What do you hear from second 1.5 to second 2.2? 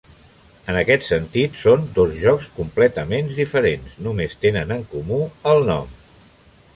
són dos